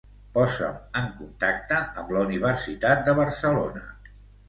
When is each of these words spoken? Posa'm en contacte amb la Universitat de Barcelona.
Posa'm 0.37 0.79
en 1.01 1.11
contacte 1.19 1.83
amb 1.83 2.17
la 2.17 2.25
Universitat 2.31 3.09
de 3.11 3.19
Barcelona. 3.25 3.89